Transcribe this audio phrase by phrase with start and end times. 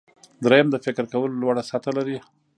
[0.43, 2.17] دریم د فکر کولو لوړه سطحه لري.